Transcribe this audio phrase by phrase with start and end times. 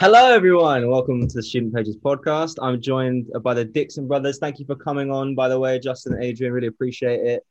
[0.00, 0.88] Hello, everyone.
[0.88, 2.54] Welcome to the Student Pages podcast.
[2.62, 4.38] I'm joined by the Dixon brothers.
[4.38, 6.54] Thank you for coming on, by the way, Justin and Adrian.
[6.54, 7.46] Really appreciate it.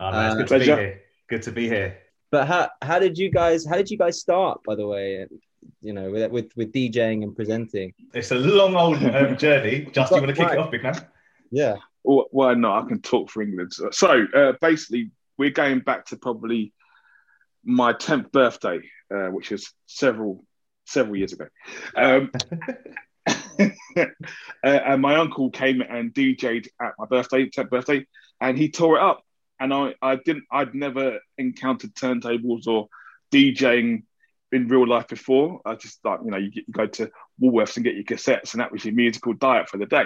[0.00, 1.00] Oh, no, it's Uh, good to be here.
[1.28, 1.98] Good to be here.
[2.32, 5.26] But how, how did you guys how did you guys start, by the way?
[5.82, 7.94] You know, with with, with DJing and presenting.
[8.12, 9.88] It's a long old um, journey.
[9.92, 10.58] Justin, you want to kick Right.
[10.58, 11.06] it off, big man?
[11.52, 11.76] Yeah.
[12.02, 12.84] Well, why not?
[12.84, 13.72] I can talk for England.
[13.72, 16.72] So, so, uh, basically, we're going back to probably
[17.64, 18.80] my tenth birthday,
[19.14, 20.44] uh, which was several
[20.84, 21.46] several years ago.
[21.96, 22.30] Um,
[23.96, 24.06] uh,
[24.62, 28.06] and my uncle came and DJ'd at my birthday, tenth birthday,
[28.40, 29.22] and he tore it up.
[29.60, 32.88] And I, I didn't, I'd never encountered turntables or
[33.32, 34.02] DJing
[34.52, 35.60] in real life before.
[35.64, 38.60] I just like, you know, you, you go to Woolworths and get your cassettes, and
[38.60, 40.04] that was your musical diet for the day.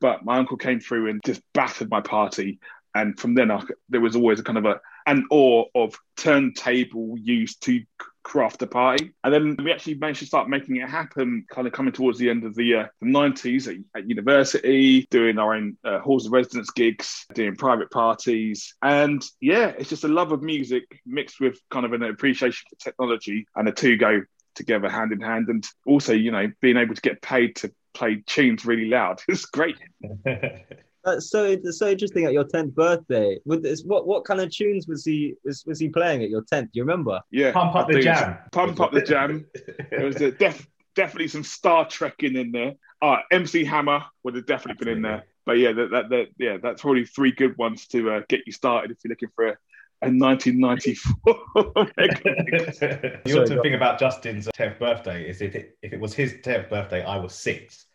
[0.00, 2.60] But my uncle came through and just battered my party.
[2.94, 7.16] And from then, I, there was always a kind of a an awe of turntable
[7.18, 7.82] used to
[8.28, 9.12] craft a party.
[9.24, 12.28] And then we actually managed to start making it happen, kind of coming towards the
[12.28, 16.70] end of the, uh, the 90s at, university, doing our own uh, halls of residence
[16.70, 18.74] gigs, doing private parties.
[18.82, 22.76] And yeah, it's just a love of music mixed with kind of an appreciation for
[22.76, 24.22] technology, and the two go
[24.54, 25.48] together hand in hand.
[25.48, 29.22] And also, you know, being able to get paid to play tunes really loud.
[29.28, 29.78] It's great.
[31.08, 33.38] That's so it's so interesting at your tenth birthday.
[33.44, 36.42] With this, what what kind of tunes was he was, was he playing at your
[36.42, 36.72] tenth?
[36.72, 37.20] Do you remember?
[37.30, 37.52] Yeah.
[37.52, 38.38] Pump up I the jam.
[38.52, 39.46] Pump up the jam.
[39.90, 42.74] There was a def- definitely some Star Trekking in there.
[43.00, 45.24] Uh, MC Hammer would have definitely been in there.
[45.46, 48.52] But yeah, that, that, that yeah, that's probably three good ones to uh, get you
[48.52, 49.56] started if you're looking for a,
[50.02, 51.14] a 1994.
[51.54, 52.72] the
[53.26, 56.68] Sorry, awesome thing about Justin's 10th birthday is if it, if it was his 10th
[56.68, 57.86] birthday, I was six.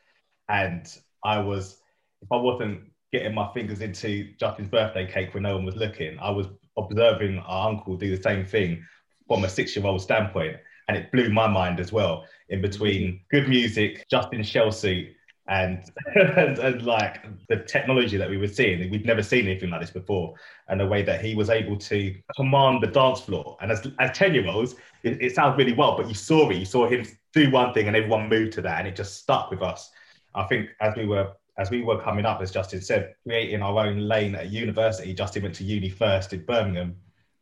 [0.50, 0.88] And
[1.24, 1.78] I was,
[2.22, 6.18] if I wasn't getting my fingers into Justin's birthday cake when no one was looking,
[6.20, 6.48] I was
[6.78, 8.84] observing our uncle do the same thing
[9.28, 10.58] from a six year old standpoint.
[10.90, 15.14] And it blew my mind as well in between good music, Justin's shell suit,
[15.48, 18.90] and, and, and like the technology that we were seeing.
[18.90, 20.34] We'd never seen anything like this before.
[20.68, 23.58] And the way that he was able to command the dance floor.
[23.62, 26.58] And as, as 10 year olds, it, it sounds really well, but you saw it.
[26.58, 28.80] You saw him do one thing and everyone moved to that.
[28.80, 29.92] And it just stuck with us.
[30.36, 33.86] I think as we were as we were coming up, as Justin said, creating our
[33.86, 35.14] own lane at university.
[35.14, 36.96] Justin went to uni first in Birmingham,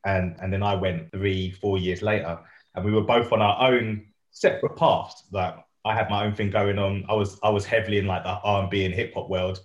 [0.06, 2.40] and and then I went three, four years later,
[2.76, 5.24] and we were both on our own separate paths.
[5.32, 5.56] Like
[5.86, 7.06] I had my own thing going on.
[7.10, 9.60] I was I was heavily in like the R and B and hip hop world,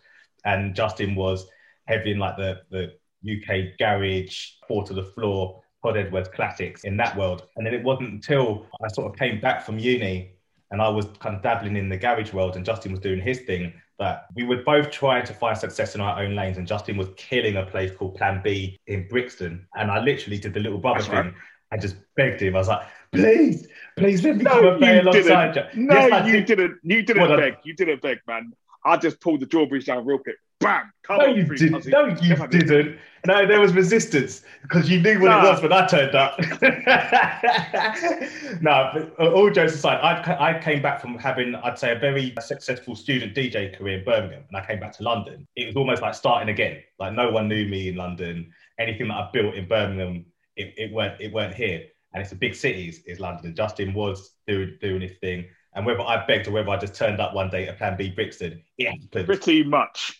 [0.44, 1.46] and Justin was
[1.86, 2.92] heavily in like the the
[3.26, 7.42] UK garage, four to the floor, Todd Edwards classics in that world.
[7.56, 10.32] And then it wasn't until I sort of came back from uni
[10.70, 13.40] and I was kind of dabbling in the garage world and Justin was doing his
[13.40, 16.96] thing that we were both trying to find success in our own lanes and Justin
[16.96, 20.78] was killing a place called Plan B in Brixton and I literally did the little
[20.78, 21.34] brother That's thing right.
[21.72, 24.94] I just begged him I was like please please let me No, come and play
[24.96, 25.74] you alongside didn't.
[25.74, 26.46] you No, Yes, you did.
[26.46, 26.78] didn't.
[26.82, 27.54] You didn't a- beg.
[27.64, 28.52] You didn't beg, man.
[28.84, 30.36] I just pulled the drawbridge down real quick.
[30.60, 30.90] Bam!
[31.02, 31.86] Come No, on, you three didn't.
[31.86, 32.50] No, you did.
[32.50, 32.98] didn't.
[33.26, 35.46] No, there was resistance because you knew what Nah.
[35.46, 36.38] it was when I turned up.
[38.62, 41.98] no, but uh, all jokes aside, I, I came back from having, I'd say, a
[41.98, 45.46] very successful student DJ career in Birmingham, and I came back to London.
[45.56, 46.82] It was almost like starting again.
[46.98, 48.52] Like no one knew me in London.
[48.78, 51.82] Anything that I built in Birmingham, it, it weren't it weren't here.
[52.14, 53.54] And it's a big city, is, is London.
[53.54, 55.46] Justin was doing doing his thing.
[55.76, 58.08] And whether I begged or whether I just turned up one day at Plan B
[58.10, 60.18] Brixton, yeah, Pretty much.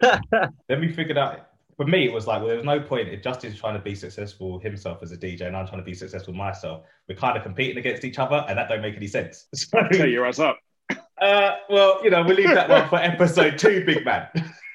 [0.00, 1.48] then we figured out.
[1.76, 3.94] For me it was like well there was no point if justin's trying to be
[3.94, 6.82] successful himself as a dj and i'm trying to be successful myself.
[7.08, 9.46] We're kind of competing against each other and that don't make any sense.
[9.54, 10.58] So, Tell your ass up.
[11.22, 14.28] uh, well you know we'll leave that one for episode two big man.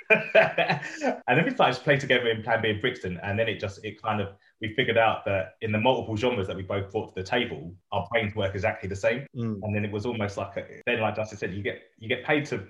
[0.09, 3.59] And then we started to play together in plan b in brixton and then it
[3.59, 4.29] just it kind of
[4.61, 7.73] we figured out that in the multiple genres that we both brought to the table
[7.91, 9.59] our brains work exactly the same Mm.
[9.63, 12.23] and then it was almost like a, then like Justin said, you get you get
[12.23, 12.65] paid to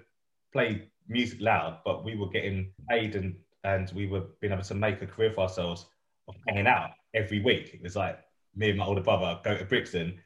[0.51, 4.73] play music loud, but we were getting paid and and we were being able to
[4.75, 5.85] make a career for ourselves
[6.27, 7.71] of hanging out every week.
[7.73, 8.19] It was like
[8.55, 10.19] me and my older brother go to Brixton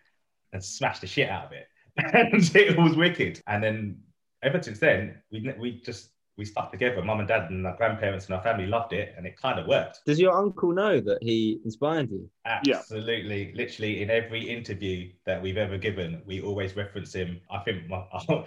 [0.53, 3.41] and smash the shit out of it, and it was wicked.
[3.47, 3.97] And then
[4.43, 6.09] ever since then, we we just
[6.39, 7.03] we stuck together.
[7.03, 9.67] Mum and dad and our grandparents and our family loved it, and it kind of
[9.67, 9.99] worked.
[10.05, 12.27] Does your uncle know that he inspired you?
[12.63, 12.77] Yeah.
[12.77, 13.53] Absolutely.
[13.53, 17.41] Literally in every interview that we've ever given, we always reference him.
[17.51, 18.03] I think my,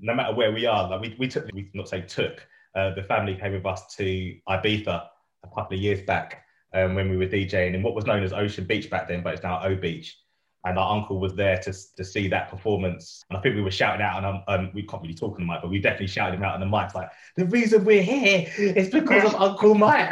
[0.00, 3.04] no matter where we are, like we, we took, we not say took, uh, the
[3.04, 5.06] family came with us to Ibiza
[5.44, 6.44] a couple of years back
[6.74, 9.32] um, when we were DJing in what was known as Ocean Beach back then, but
[9.34, 10.18] it's now O Beach.
[10.64, 13.22] And our uncle was there to, to see that performance.
[13.30, 15.46] And I think we were shouting out, and um, um, we can't really talk on
[15.46, 18.02] the mic, but we definitely shouted him out on the mic, like, the reason we're
[18.02, 20.10] here is because of Uncle Mike.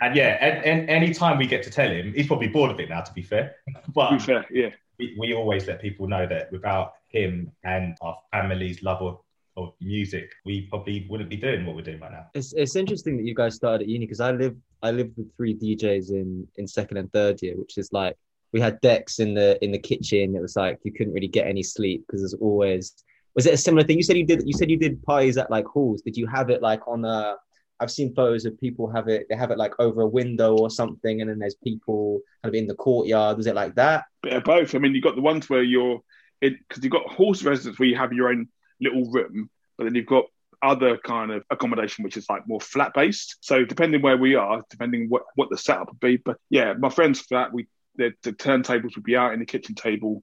[0.00, 2.80] and yeah, and, and any time we get to tell him, he's probably bored of
[2.80, 3.54] it now, to be fair.
[3.68, 4.70] To be But fair, yeah.
[4.98, 9.20] we, we always let people know that without him and our family's love of,
[9.56, 12.26] of music, we probably wouldn't be doing what we're doing right now.
[12.34, 15.34] It's it's interesting that you guys started at uni because I live I lived with
[15.36, 18.16] three DJs in in second and third year, which is like
[18.52, 20.36] we had decks in the in the kitchen.
[20.36, 22.94] It was like you couldn't really get any sleep because there's always
[23.34, 23.98] was it a similar thing?
[23.98, 26.02] You said you did you said you did parties at like halls.
[26.02, 27.36] Did you have it like on a
[27.78, 29.26] I've seen photos of people have it.
[29.28, 32.58] They have it like over a window or something, and then there's people kind of
[32.58, 33.36] in the courtyard.
[33.36, 34.04] Was it like that?
[34.44, 34.74] Both.
[34.74, 36.00] I mean, you've got the ones where you're
[36.40, 38.48] because you've got horse residence where you have your own
[38.80, 40.24] little room, but then you've got
[40.62, 43.36] other kind of accommodation which is like more flat based.
[43.40, 46.16] So depending where we are, depending what what the setup would be.
[46.16, 47.66] But yeah, my friend's flat, we
[47.96, 50.22] the, the turntables would be out in the kitchen table,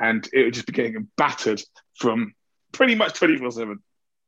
[0.00, 1.62] and it would just be getting battered
[1.96, 2.34] from
[2.72, 3.78] pretty much twenty four seven.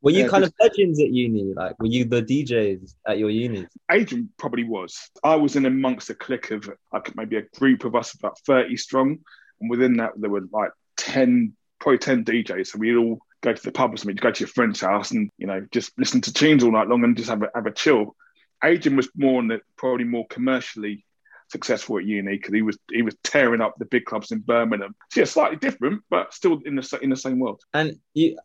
[0.05, 1.55] Were you Yeah, kind of legends at uni?
[1.55, 3.67] Like, were you the DJs at your uni?
[3.91, 5.11] Adrian probably was.
[5.25, 8.77] I was in amongst a clique of like maybe a group of us about 30
[8.77, 9.21] strong.
[9.63, 12.67] And within that, there were like 10, probably 10 DJs.
[12.67, 15.31] So we'd all go to the pub or something, go to your friend's house and,
[15.39, 17.73] you know, just listen to tunes all night long and just have a, have a
[17.73, 18.15] chill.
[18.63, 21.07] Adrian was more on the probably more commercially
[21.55, 24.95] successful at uni because he was he was tearing up the big clubs in Birmingham.
[25.11, 27.61] So yeah, slightly different, but still in the in the same world.
[27.73, 28.37] And you,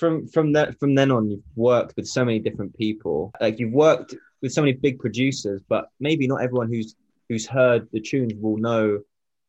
[0.00, 3.32] from from that from then on, you've worked with so many different people.
[3.40, 6.96] Like you've worked with so many big producers, but maybe not everyone who's
[7.28, 9.00] who's heard the tunes will know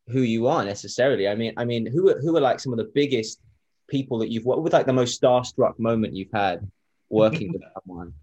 [0.10, 1.28] who you are necessarily.
[1.28, 3.42] I mean, I mean, who are, who are like some of the biggest
[3.88, 4.74] people that you've worked with?
[4.74, 6.70] Like the most starstruck moment you've had
[7.10, 8.14] working with someone.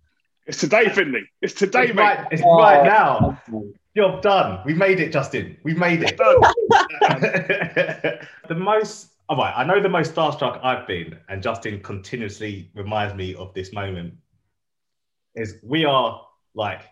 [0.47, 1.23] It's today, Finley.
[1.41, 2.03] It's today, It's mate.
[2.03, 3.41] right, it's right now.
[3.97, 4.61] Job done.
[4.67, 5.57] We made it, Justin.
[5.63, 6.17] We made it.
[8.49, 13.15] the most, all right, I know the most starstruck I've been, and Justin continuously reminds
[13.15, 14.15] me of this moment.
[15.35, 16.21] Is we are
[16.55, 16.83] like,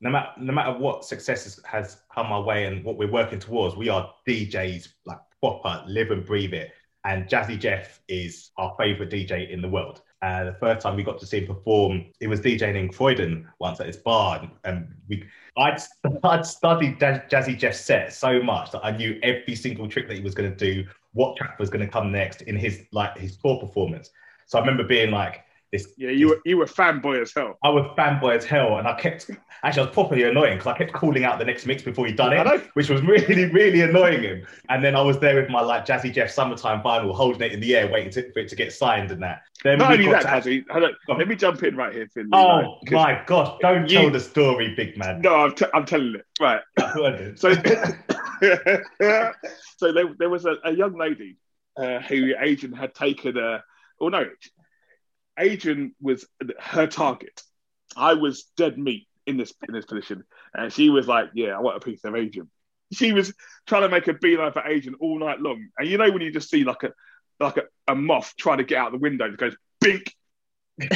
[0.00, 3.38] no matter no matter what success has- has come our way and what we're working
[3.40, 6.72] towards, we are DJs like proper, live and breathe it.
[7.04, 10.02] And Jazzy Jeff is our favorite DJ in the world.
[10.22, 13.48] Uh, the first time we got to see him perform, he was DJing in Croydon
[13.58, 15.24] once at his bar, and, we
[15.56, 15.80] I'd,
[16.24, 20.16] I'd studied Jaz- Jazzy Jeff's set so much that I knew every single trick that
[20.16, 23.16] he was going to do, what track was going to come next in his like
[23.16, 24.10] his tour performance.
[24.46, 25.92] So I remember being like this.
[25.96, 27.58] Yeah, you were you were fanboy as hell.
[27.62, 29.30] I was fanboy as hell, and I kept
[29.62, 32.16] actually I was properly annoying because I kept calling out the next mix before he'd
[32.16, 34.46] done it, which was really really annoying him.
[34.68, 37.60] And then I was there with my like Jazzy Jeff summertime vinyl, holding it in
[37.60, 39.42] the air, waiting to, for it to get signed and that.
[39.62, 42.30] Then Not only that, to- hold on, let me jump in right here, Finley.
[42.32, 43.58] Oh 'cause- my gosh!
[43.60, 45.20] Don't You- tell the story, big man.
[45.20, 46.24] No, I'm, t- I'm telling it.
[46.40, 46.62] Right.
[46.94, 47.36] Go on then.
[47.36, 47.52] So,
[49.76, 51.36] so there, there was a, a young lady
[51.76, 53.36] uh, who Adrian had taken.
[53.36, 53.62] a.
[54.00, 54.24] oh no,
[55.40, 56.26] Adrian was
[56.60, 57.42] her target.
[57.96, 61.60] I was dead meat in this in this position, and she was like, "Yeah, I
[61.60, 62.48] want a piece of Adrian."
[62.92, 63.32] She was
[63.66, 66.30] trying to make a beeline for Adrian all night long, and you know when you
[66.32, 66.92] just see like a
[67.40, 70.14] like a, a moth trying to get out the window, it goes bink,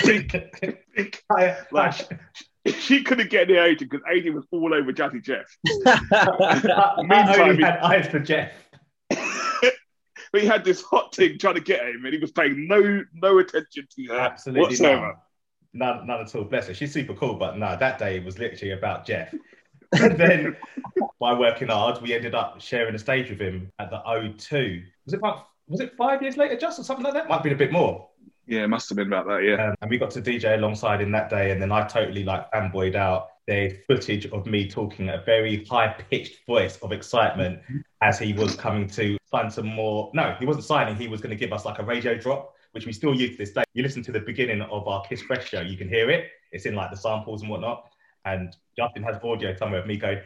[0.04, 0.32] bink,
[0.94, 1.22] bink.
[1.30, 1.94] I, Like,
[2.78, 5.46] she couldn't get near Adrian because Adrian was all over Jazzy Jeff.
[5.86, 8.52] I, I Meantime, only he- had eyes for Jeff.
[10.34, 12.66] but he had this hot thing trying to get at him, and he was paying
[12.66, 15.14] no no attention to her Absolutely whatsoever.
[15.72, 15.98] none.
[15.98, 16.06] none.
[16.08, 16.42] None at all.
[16.42, 16.74] Bless her.
[16.74, 19.32] She's super cool, but no, that day was literally about Jeff.
[19.92, 20.56] and then
[21.20, 24.82] by working hard, we ended up sharing a stage with him at the O2.
[25.04, 27.28] Was it about, was it five years later, just or something like that?
[27.28, 28.08] Might have been a bit more.
[28.48, 29.44] Yeah, it must have been about that.
[29.44, 32.24] Yeah, Um, and we got to DJ alongside him that day, and then I totally
[32.24, 33.28] like fanboyed out.
[33.46, 37.60] There's footage of me talking at a very high pitched voice of excitement
[38.00, 40.10] as he was coming to sign some more.
[40.14, 40.96] No, he wasn't signing.
[40.96, 43.36] He was going to give us like a radio drop, which we still use to
[43.38, 43.64] this day.
[43.74, 46.30] You listen to the beginning of our Kiss Fresh show, you can hear it.
[46.52, 47.84] It's in like the samples and whatnot.
[48.24, 50.20] And Justin has audio somewhere of me going.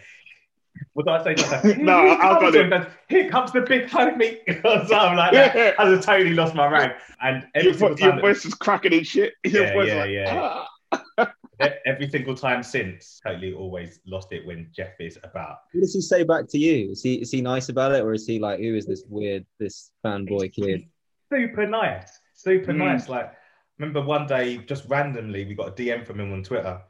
[0.92, 1.68] What did I say?
[1.68, 4.38] Like, No, "Here I've comes got it." him." Here comes the big homie.
[4.88, 5.80] Something like that.
[5.80, 6.92] I just totally lost my rank.
[7.20, 9.34] And every your, your voice is cracking and shit.
[9.44, 10.40] Your Yeah, yeah, like, yeah.
[10.40, 10.68] "Ah."
[11.60, 15.58] Every single time since, totally always lost it when Jeff is about.
[15.72, 16.90] What does he say back to you?
[16.92, 19.44] Is he is he nice about it, or is he like, who is this weird
[19.58, 20.84] this fanboy kid?
[21.32, 22.78] Super nice, super Mm.
[22.78, 23.08] nice.
[23.08, 23.32] Like,
[23.78, 26.80] remember one day, just randomly, we got a DM from him on Twitter,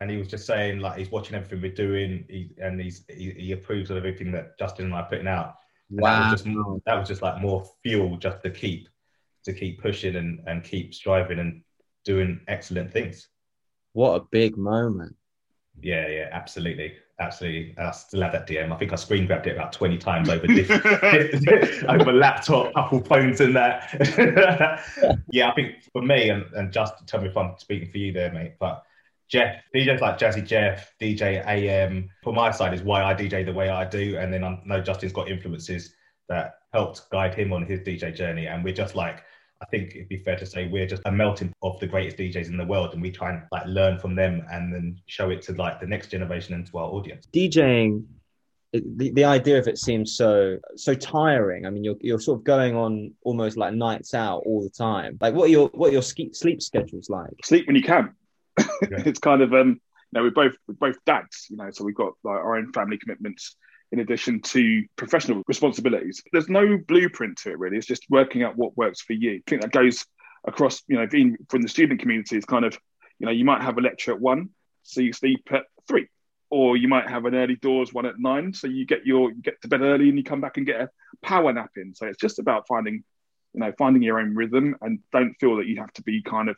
[0.00, 3.30] and he was just saying like he's watching everything we're doing, he, and he's he,
[3.30, 5.54] he approves of everything that Justin and I are putting out.
[5.90, 8.88] And that was just that was just like more fuel just to keep
[9.44, 11.62] to keep pushing and and keep striving and
[12.04, 13.28] doing excellent things.
[13.98, 15.16] What a big moment.
[15.82, 17.74] Yeah, yeah, absolutely, absolutely.
[17.78, 18.72] I still have that DM.
[18.72, 20.70] I think I screen grabbed it about twenty times over this,
[21.88, 24.84] over laptop, Apple phones, and that.
[25.32, 28.12] yeah, I think for me, and, and just tell me if I'm speaking for you
[28.12, 28.52] there, mate.
[28.60, 28.84] But
[29.26, 33.52] Jeff, DJs like Jazzy Jeff, DJ AM, for my side is why I DJ the
[33.52, 35.92] way I do, and then I know Justin's got influences
[36.28, 38.46] that helped guide him on his DJ journey.
[38.46, 39.24] And we're just like,
[39.60, 42.46] I think it'd be fair to say we're just a melting of the greatest DJs
[42.46, 45.42] in the world, and we try and like learn from them and then show it
[45.42, 47.26] to like the next generation and to our audience.
[47.32, 48.04] DJing,
[48.72, 51.66] the, the idea of it seems so so tiring.
[51.66, 55.18] I mean, you're you're sort of going on almost like nights out all the time.
[55.20, 57.30] Like, what are your what are your ski, sleep schedules like?
[57.44, 58.14] Sleep when you can.
[58.82, 59.80] it's kind of um.
[60.12, 61.48] You know, we're both we're both dads.
[61.50, 63.56] You know, so we've got like our own family commitments
[63.92, 66.22] in addition to professional responsibilities.
[66.32, 67.76] There's no blueprint to it really.
[67.76, 69.36] It's just working out what works for you.
[69.36, 70.04] I think that goes
[70.46, 72.78] across, you know, being from the student community is kind of,
[73.18, 74.50] you know, you might have a lecture at one,
[74.82, 76.08] so you sleep at three.
[76.50, 79.42] Or you might have an early doors one at nine, so you get your you
[79.42, 80.88] get to bed early and you come back and get a
[81.22, 81.94] power nap in.
[81.94, 83.04] So it's just about finding,
[83.52, 86.48] you know, finding your own rhythm and don't feel that you have to be kind
[86.48, 86.56] of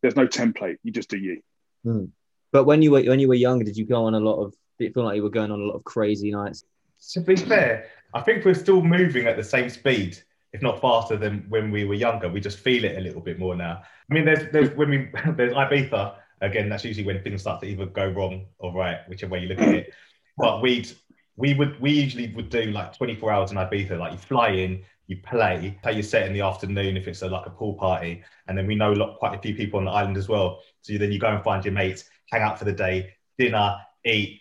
[0.00, 0.76] there's no template.
[0.84, 1.40] You just do you.
[1.82, 2.04] Hmm.
[2.52, 4.54] But when you were when you were younger, did you go on a lot of?
[4.78, 6.64] Did it feel like you were going on a lot of crazy nights?
[7.10, 10.18] To be fair, I think we're still moving at the same speed,
[10.52, 12.28] if not faster than when we were younger.
[12.28, 13.82] We just feel it a little bit more now.
[14.10, 16.68] I mean, there's there's when we there's Ibiza again.
[16.68, 19.60] That's usually when things start to either go wrong or right, whichever way you look
[19.60, 19.94] at it.
[20.36, 20.90] But we'd
[21.36, 23.98] we would we usually would do like 24 hours in Ibiza.
[23.98, 27.28] Like you fly in, you play, play your set in the afternoon if it's a,
[27.28, 29.90] like a pool party, and then we know lot, quite a few people on the
[29.90, 30.60] island as well.
[30.82, 34.40] So then you go and find your mates, hang out for the day, dinner, eat.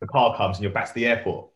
[0.00, 1.49] The car comes and you're back to the airport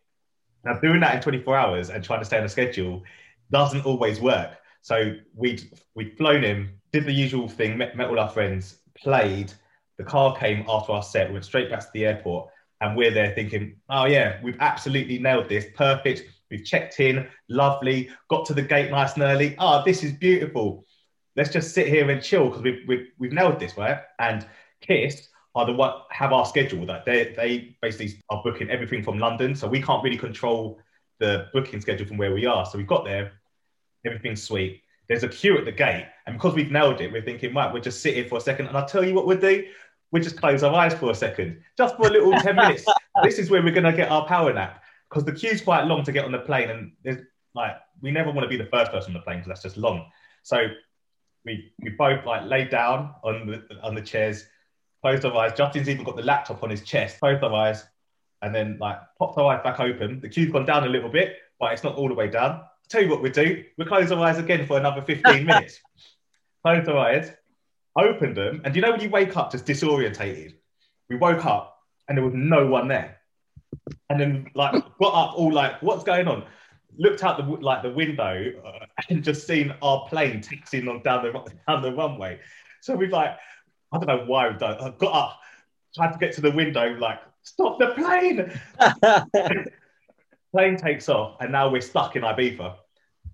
[0.64, 3.02] now, doing that in 24 hours and trying to stay on a schedule
[3.50, 4.56] doesn't always work.
[4.82, 9.52] So we'd we'd flown him, did the usual thing, met, met all our friends, played.
[9.96, 13.34] The car came after our set, went straight back to the airport, and we're there
[13.34, 16.24] thinking, oh yeah, we've absolutely nailed this, perfect.
[16.50, 19.56] We've checked in, lovely, got to the gate nice and early.
[19.58, 20.84] Oh, this is beautiful.
[21.36, 23.98] Let's just sit here and chill because we've, we've, we've nailed this, right?
[24.18, 24.46] And
[24.80, 29.18] Kiss are the what have our schedule that they they basically are booking everything from
[29.18, 30.78] London, so we can't really control
[31.20, 32.66] the booking schedule from where we are.
[32.66, 33.32] So we got there,
[34.04, 34.82] everything's sweet.
[35.08, 37.82] There's a queue at the gate, and because we've nailed it, we're thinking, right, we'll
[37.82, 38.66] just sit here for a second.
[38.66, 39.64] And I'll tell you what we'll do.
[40.10, 42.84] we'll just close our eyes for a second, just for a little 10 minutes.
[43.22, 44.82] This is where we're gonna get our power nap.
[45.08, 47.18] Because the queue's quite long to get on the plane, and there's
[47.54, 49.76] like we never want to be the first person on the plane because that's just
[49.76, 50.06] long.
[50.42, 50.66] So
[51.44, 54.46] we we both like laid down on the on the chairs,
[55.04, 55.52] closed our eyes.
[55.54, 57.84] Justin's even got the laptop on his chest, closed our eyes,
[58.40, 60.18] and then like popped our eyes back open.
[60.20, 62.52] The queue's gone down a little bit, but it's not all the way down.
[62.52, 63.64] I'll tell you what we do.
[63.76, 65.78] We close our eyes again for another 15 minutes.
[66.64, 67.30] closed our eyes,
[67.98, 70.54] opened them, and you know when you wake up just disorientated?
[71.10, 73.18] We woke up and there was no one there.
[74.08, 76.44] And then like got up all like, what's going on?
[76.96, 81.24] Looked out the like the window uh, and just seen our plane taxiing on down
[81.24, 81.32] the
[81.68, 82.40] down the runway.
[82.80, 83.36] So we've like
[83.94, 84.76] I don't know why we've done.
[84.80, 85.40] I got up,
[85.94, 88.52] tried to get to the window, like stop the plane.
[90.52, 92.74] plane takes off, and now we're stuck in Ibiza.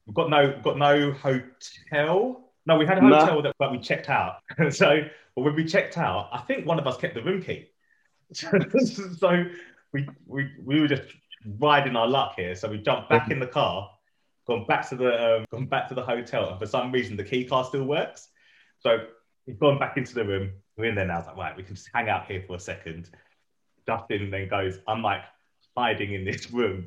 [0.07, 2.53] We've got no, we've got no hotel.
[2.67, 3.43] No, we had a hotel no.
[3.43, 4.37] that but we checked out.
[4.71, 5.03] so
[5.35, 7.71] well, when we checked out, I think one of us kept the room key.
[8.33, 9.45] so
[9.93, 11.03] we, we we were just
[11.59, 12.55] riding our luck here.
[12.55, 13.91] So we jumped back in the car,
[14.47, 17.25] gone back to the um, gone back to the hotel, and for some reason the
[17.25, 18.29] key card still works.
[18.81, 19.07] So
[19.51, 20.53] He's gone back into the room.
[20.77, 21.15] We're in there now.
[21.15, 23.11] I was like, right, we can just hang out here for a second.
[23.85, 25.23] Justin then goes, I'm like
[25.77, 26.87] hiding in this room.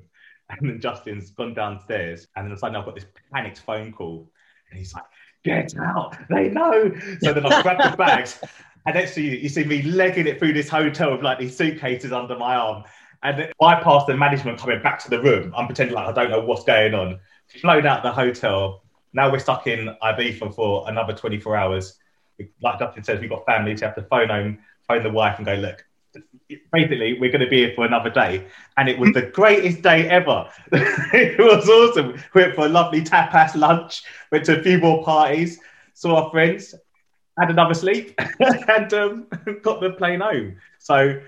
[0.50, 2.25] And then Justin's gone downstairs.
[2.38, 4.32] And then suddenly I've got this panicked phone call.
[4.70, 5.03] And he's like,
[5.43, 6.15] get out.
[6.29, 6.89] They know.
[7.20, 8.39] So then I grab the bags.
[8.86, 12.38] And to you, see me legging it through this hotel with like these suitcases under
[12.38, 12.86] my arm.
[13.24, 15.53] And I pass the management coming back to the room.
[15.53, 17.20] I'm pretending like I don't know what's going on.
[17.60, 18.84] Flown out the hotel.
[19.12, 22.00] Now we're stuck in Ibiza for another 24 hours
[22.62, 23.81] like Justin says, we've got families.
[23.81, 25.85] You have to phone home, phone the wife, and go, look,
[26.71, 28.45] basically, we're going to be here for another day.
[28.77, 30.50] And it was the greatest day ever.
[30.71, 32.21] it was awesome.
[32.33, 35.59] We went for a lovely tapas lunch, went to a few more parties,
[35.93, 36.75] saw our friends,
[37.39, 39.27] had another sleep, and um,
[39.62, 40.57] got the plane home.
[40.79, 41.19] So,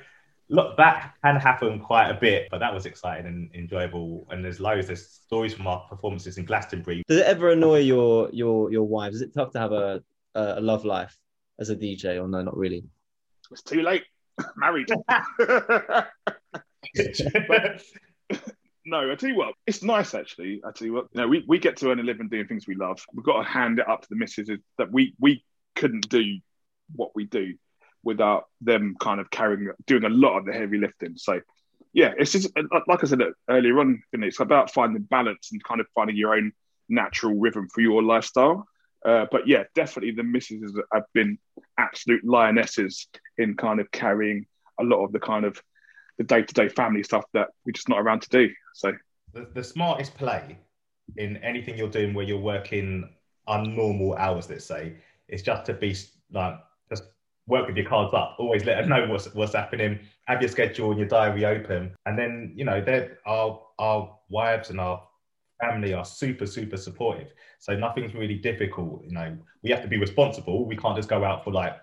[0.50, 4.28] look, that can happen quite a bit, but that was exciting and enjoyable.
[4.30, 7.04] And there's loads, there's stories from our performances in Glastonbury.
[7.08, 9.16] Does it ever annoy your your your wives?
[9.16, 10.04] Is it tough to have a
[10.36, 11.18] a love life
[11.60, 12.84] as a DJ, or no, not really?
[13.52, 14.04] It's too late.
[14.58, 14.90] Married.
[18.86, 20.62] no, I tell you what, it's nice actually.
[20.66, 22.68] I tell you what, you know, we, we get to earn a living doing things
[22.68, 23.00] we love.
[23.14, 25.44] We've got to hand it up to the misses that we we
[25.76, 26.40] couldn't do
[26.96, 27.56] what we do
[28.04, 31.18] without them kind of carrying doing a lot of the heavy lifting.
[31.18, 31.42] So
[31.94, 32.50] yeah, it's just
[32.88, 36.52] like I said earlier on, it's about finding balance and kind of finding your own
[36.90, 38.68] natural rhythm for your lifestyle.
[39.06, 41.38] Uh, but yeah, definitely the misses have been
[41.78, 43.08] absolute lionesses
[43.38, 44.46] in kind of carrying
[44.80, 45.62] a lot of the kind of
[46.18, 48.50] the day to day family stuff that we're just not around to do.
[48.74, 48.94] So
[49.34, 50.58] the, the smartest play
[51.18, 53.10] in anything you're doing where you're working
[53.48, 54.96] unnormal hours, let's say,
[55.28, 55.96] is just to be
[56.32, 56.56] like
[56.90, 57.04] just
[57.48, 58.36] work with your cards up.
[58.40, 60.00] Always let them know what's what's happening.
[60.26, 64.70] Have your schedule and your diary open, and then you know, there our our wives
[64.70, 65.04] and our
[65.60, 67.34] family are super super supportive.
[67.60, 69.04] So nothing's really difficult.
[69.04, 70.66] You know, we have to be responsible.
[70.66, 71.76] We can't just go out for like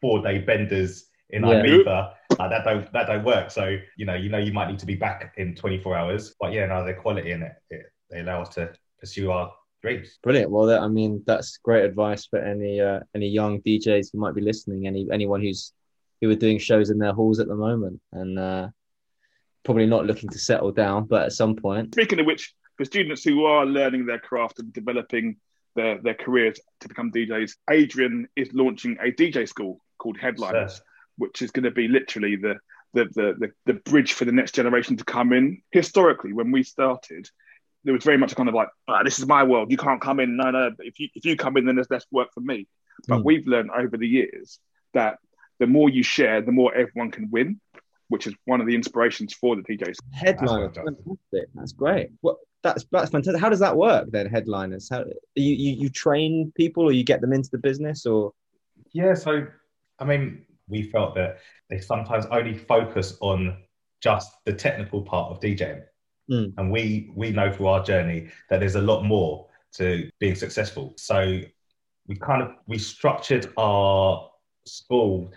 [0.00, 1.62] four day benders in yeah.
[1.62, 2.12] Ibiza.
[2.38, 3.50] Like that don't that don't work.
[3.50, 6.34] So you know, you know, you might need to be back in 24 hours.
[6.40, 9.52] But yeah, no, the quality in it, it they allow us to pursue our
[9.82, 10.18] dreams.
[10.22, 10.50] Brilliant.
[10.50, 14.34] Well, that, I mean, that's great advice for any uh, any young DJs who might
[14.34, 14.86] be listening.
[14.86, 15.72] Any anyone who's
[16.20, 18.68] who are doing shows in their halls at the moment and uh,
[19.64, 21.94] probably not looking to settle down, but at some point.
[21.94, 25.36] Speaking of which, for students who are learning their craft and developing
[25.76, 30.82] their, their careers to become DJs, Adrian is launching a DJ school called Headliners, Sir.
[31.18, 32.56] which is going to be literally the
[32.94, 35.60] the, the, the, the bridge for the next generation to come in.
[35.72, 37.28] Historically, when we started,
[37.82, 39.70] there was very much a kind of like, ah, this is my world.
[39.72, 40.36] You can't come in.
[40.36, 40.70] No, no.
[40.78, 42.68] If you if you come in, then there's less work for me.
[43.08, 43.24] But mm.
[43.24, 44.60] we've learned over the years
[44.94, 45.18] that
[45.58, 47.60] the more you share, the more everyone can win,
[48.08, 49.96] which is one of the inspirations for the DJs.
[50.12, 51.48] Headliner, that's fantastic.
[51.54, 52.10] That's great.
[52.20, 53.40] What that's that's fantastic.
[53.40, 54.26] How does that work then?
[54.26, 58.32] Headliners, how you, you you train people or you get them into the business or?
[58.92, 59.46] Yeah, so
[59.98, 61.38] I mean, we felt that
[61.70, 63.56] they sometimes only focus on
[64.00, 65.82] just the technical part of DJing.
[66.30, 66.54] Mm.
[66.56, 70.94] And we we know through our journey that there's a lot more to being successful.
[70.96, 71.40] So
[72.06, 74.30] we kind of we structured our
[74.66, 75.32] school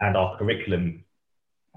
[0.00, 1.04] and our curriculum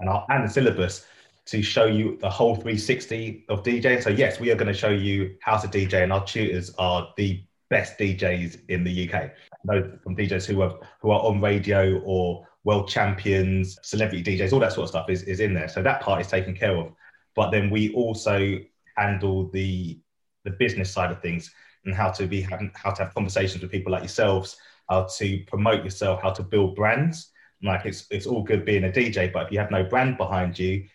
[0.00, 1.06] and our and the syllabus
[1.46, 4.02] to show you the whole 360 of DJing.
[4.02, 7.12] So yes, we are going to show you how to DJ, and our tutors are
[7.16, 9.30] the best DJs in the UK.
[9.64, 14.60] Know from DJs who are who are on radio or world champions, celebrity DJs, all
[14.60, 15.68] that sort of stuff is, is in there.
[15.68, 16.92] So that part is taken care of.
[17.34, 18.58] But then we also
[18.96, 19.98] handle the
[20.44, 21.52] the business side of things
[21.84, 24.56] and how to be how to have conversations with people like yourselves,
[24.88, 27.29] how to promote yourself, how to build brands.
[27.62, 30.58] Like it's it's all good being a DJ, but if you have no brand behind
[30.58, 30.86] you,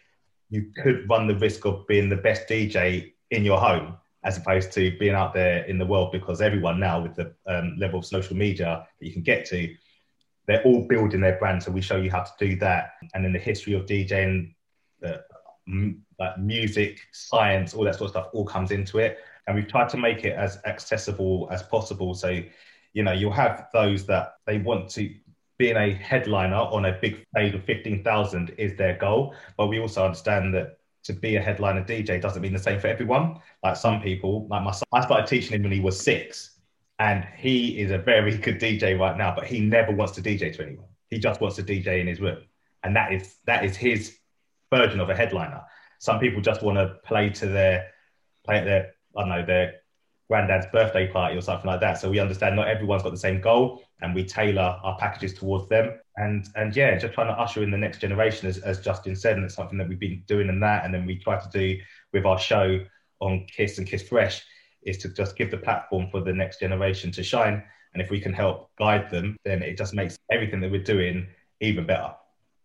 [0.49, 4.71] you could run the risk of being the best DJ in your home as opposed
[4.71, 8.05] to being out there in the world because everyone now with the um, level of
[8.05, 9.75] social media that you can get to
[10.47, 12.91] they're all building their brand so we show you how to do that.
[13.13, 14.53] And then the history of djing
[14.99, 15.23] the
[16.19, 19.19] like music science all that sort of stuff all comes into it.
[19.47, 22.13] And we've tried to make it as accessible as possible.
[22.13, 22.41] So
[22.93, 25.13] you know you'll have those that they want to
[25.57, 30.05] being a headliner on a big stage of 15,000 is their goal but we also
[30.05, 33.39] understand that to be a headliner DJ doesn't mean the same for everyone.
[33.63, 36.59] Like some people, like my son, I started teaching him when he was six,
[36.99, 40.53] and he is a very good DJ right now, but he never wants to DJ
[40.55, 40.87] to anyone.
[41.09, 42.39] He just wants to DJ in his room,
[42.83, 44.17] and that is that is his
[44.73, 45.61] version of a headliner.
[45.99, 47.91] Some people just want to play to their
[48.43, 49.75] play at their I don't know their
[50.27, 51.99] granddad's birthday party or something like that.
[51.99, 55.69] So we understand not everyone's got the same goal, and we tailor our packages towards
[55.69, 55.99] them.
[56.17, 59.35] And and yeah, just trying to usher in the next generation, as, as Justin said,
[59.35, 61.79] and it's something that we've been doing in that, and then we try to do
[62.13, 62.79] with our show
[63.19, 64.43] on Kiss and Kiss Fresh
[64.83, 67.63] is to just give the platform for the next generation to shine.
[67.93, 71.27] And if we can help guide them, then it just makes everything that we're doing
[71.61, 72.13] even better.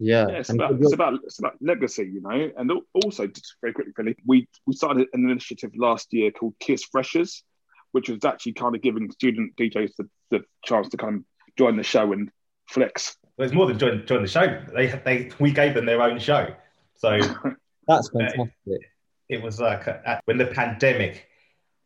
[0.01, 2.73] Yeah, yeah it's, about, it's, about, it's about legacy, you know, and
[3.05, 7.45] also just very quickly, Philly, we we started an initiative last year called Kiss Freshers,
[7.93, 11.23] which was actually kind of giving student DJs the, the chance to kind of
[11.57, 12.31] join the show and
[12.69, 13.17] flex.
[13.37, 14.63] Well, it's more than join, join the show.
[14.75, 16.55] They they we gave them their own show,
[16.97, 17.21] so
[17.89, 18.41] that's fantastic.
[18.41, 18.81] Uh, it,
[19.29, 21.27] it, was like uh, when the pandemic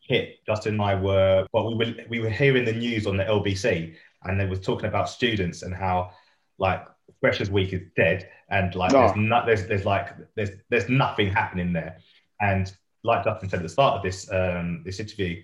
[0.00, 0.44] hit.
[0.46, 3.94] Justin and I were well, we were we were hearing the news on the LBC,
[4.24, 6.10] and they were talking about students and how
[6.58, 6.86] like
[7.20, 11.72] Freshers Week is dead, and like there's not there's there's like there's there's nothing happening
[11.72, 11.98] there,
[12.40, 15.42] and like Justin said at the start of this um, this interview,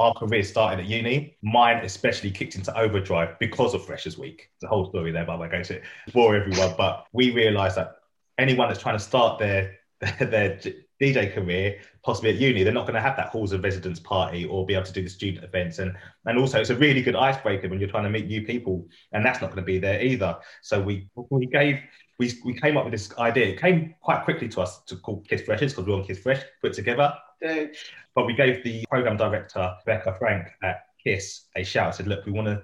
[0.00, 1.36] our career started at uni.
[1.42, 4.50] Mine especially kicked into overdrive because of Freshers Week.
[4.64, 5.80] A whole story there, but I'm going to
[6.14, 6.74] bore everyone.
[6.76, 7.96] But we realised that
[8.38, 9.76] anyone that's trying to start their
[10.18, 10.58] their
[11.00, 14.46] DJ career, possibly at uni, they're not going to have that halls of residence party
[14.46, 15.78] or be able to do the student events.
[15.78, 18.88] And and also, it's a really good icebreaker when you're trying to meet new people,
[19.12, 20.38] and that's not going to be there either.
[20.62, 21.78] So we we gave
[22.18, 23.48] we, we came up with this idea.
[23.48, 26.42] It came quite quickly to us to call Kiss Freshers because we're on Kiss Fresh,
[26.62, 27.14] put together.
[28.14, 31.94] But we gave the program director, Becca Frank at KISS, a shout.
[31.94, 32.62] Said, look, we want to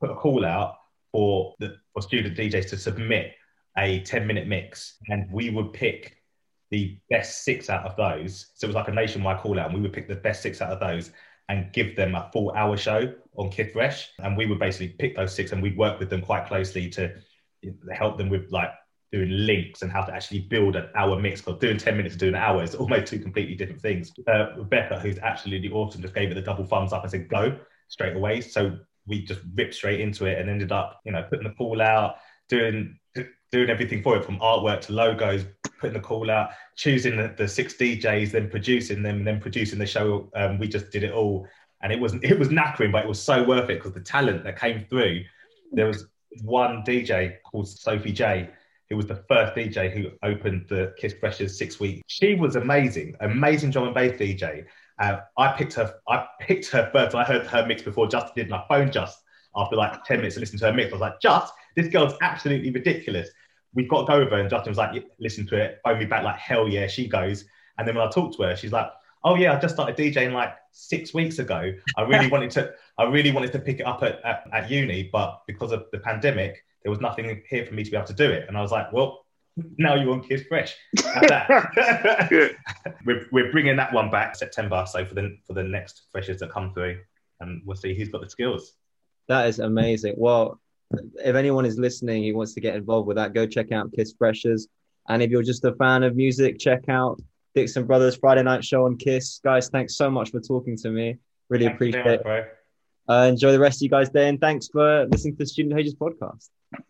[0.00, 0.76] put a call out
[1.12, 3.34] for the for student DJs to submit
[3.76, 6.16] a 10 minute mix, and we would pick
[6.70, 8.50] the best six out of those.
[8.54, 10.60] So it was like a nationwide call out, and we would pick the best six
[10.60, 11.12] out of those
[11.48, 14.10] and give them a full hour show on Kiss Fresh.
[14.18, 17.14] And we would basically pick those six and we'd work with them quite closely to
[17.92, 18.70] help them with like
[19.12, 21.40] doing links and how to actually build an hour mix.
[21.40, 24.12] Because doing 10 minutes to doing an hour is almost two completely different things.
[24.26, 27.58] Uh, Rebecca, who's absolutely awesome, just gave it the double thumbs up and said go
[27.88, 28.40] straight away.
[28.40, 31.80] So we just ripped straight into it and ended up, you know, putting the call
[31.80, 32.16] out,
[32.48, 32.98] doing
[33.50, 35.46] doing everything for it from artwork to logos,
[35.80, 39.78] putting the call out, choosing the, the six DJs, then producing them, and then producing
[39.78, 40.30] the show.
[40.34, 41.46] Um, we just did it all,
[41.82, 44.44] and it was it was knackering, but it was so worth it because the talent
[44.44, 45.24] that came through.
[45.72, 46.06] There was
[46.42, 48.50] one DJ called Sophie J,
[48.90, 52.02] who was the first DJ who opened the Kiss Freshers six week.
[52.06, 54.64] She was amazing, amazing drum and bass DJ.
[54.98, 55.94] Uh, I picked her.
[56.08, 57.14] I picked her first.
[57.14, 58.48] I heard her mix before Justin did.
[58.48, 59.18] My phone just
[59.54, 60.90] after like ten minutes of listening to her mix.
[60.90, 63.28] I was like, just this girl's absolutely ridiculous.
[63.74, 64.40] We've got to go over.
[64.40, 66.86] And Justin was like, listen to it, phone me back like hell yeah.
[66.86, 67.44] She goes.
[67.76, 68.90] And then when I talked to her, she's like,
[69.22, 71.72] oh yeah, I just started DJing like six weeks ago.
[71.96, 72.72] I really wanted to.
[72.96, 75.98] I really wanted to pick it up at, at, at uni, but because of the
[75.98, 78.46] pandemic, there was nothing here for me to be able to do it.
[78.48, 79.24] And I was like, well,
[79.76, 80.76] now you want on Kiss Fresh.
[83.04, 86.50] we're, we're bringing that one back September, so for the for the next freshers that
[86.50, 86.98] come through,
[87.40, 88.74] and we'll see who's got the skills.
[89.28, 90.14] That is amazing.
[90.16, 90.60] Well,
[90.92, 94.14] if anyone is listening who wants to get involved with that, go check out Kiss
[94.16, 94.68] Freshers.
[95.08, 97.20] And if you're just a fan of music, check out
[97.54, 99.40] Dixon Brothers Friday Night Show on Kiss.
[99.42, 101.16] Guys, thanks so much for talking to me.
[101.48, 102.24] Really Thanks appreciate it.
[102.24, 102.44] much.
[103.08, 105.74] Uh, enjoy the rest of you guys' day, and thanks for listening to the Student
[105.74, 106.50] Pages podcast.